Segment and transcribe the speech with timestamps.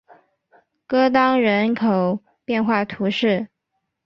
[0.87, 3.47] 戈当人口变化图示